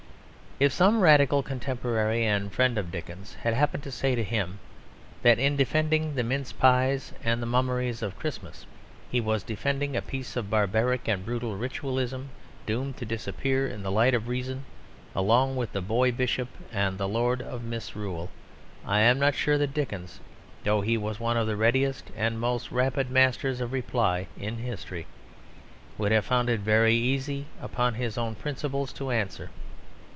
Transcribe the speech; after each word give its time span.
If 0.63 0.71
some 0.71 0.99
Radical 1.01 1.41
contemporary 1.41 2.23
and 2.23 2.53
friend 2.53 2.77
of 2.77 2.91
Dickens 2.91 3.33
had 3.33 3.55
happened 3.55 3.81
to 3.81 3.89
say 3.91 4.13
to 4.13 4.23
him 4.23 4.59
that 5.23 5.39
in 5.39 5.55
defending 5.57 6.13
the 6.13 6.21
mince 6.21 6.51
pies 6.51 7.13
and 7.23 7.41
the 7.41 7.47
mummeries 7.47 8.03
of 8.03 8.19
Christmas 8.19 8.67
he 9.09 9.19
was 9.19 9.41
defending 9.41 9.97
a 9.97 10.03
piece 10.03 10.35
of 10.35 10.51
barbaric 10.51 11.07
and 11.07 11.25
brutal 11.25 11.55
ritualism, 11.57 12.29
doomed 12.67 12.95
to 12.97 13.05
disappear 13.05 13.65
in 13.67 13.81
the 13.81 13.89
light 13.89 14.13
of 14.13 14.27
reason 14.27 14.63
along 15.15 15.55
with 15.55 15.71
the 15.71 15.81
Boy 15.81 16.11
Bishop 16.11 16.49
and 16.71 16.99
the 16.99 17.07
Lord 17.09 17.41
of 17.41 17.63
Misrule, 17.63 18.29
I 18.85 18.99
am 18.99 19.17
not 19.17 19.33
sure 19.33 19.57
that 19.57 19.73
Dickens 19.73 20.19
(though 20.63 20.81
he 20.81 20.95
was 20.95 21.19
one 21.19 21.37
of 21.37 21.47
the 21.47 21.57
readiest 21.57 22.11
and 22.15 22.39
most 22.39 22.71
rapid 22.71 23.09
masters 23.09 23.61
of 23.61 23.73
reply 23.73 24.27
in 24.39 24.57
history) 24.59 25.07
would 25.97 26.11
have 26.11 26.25
found 26.25 26.49
it 26.51 26.59
very 26.59 26.93
easy 26.93 27.47
upon 27.59 27.95
his 27.95 28.15
own 28.15 28.35
principles 28.35 28.93
to 28.93 29.09
answer. 29.09 29.49